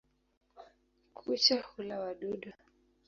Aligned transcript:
Kucha 1.17 1.55
hula 1.67 1.95
wadudu. 2.03 2.49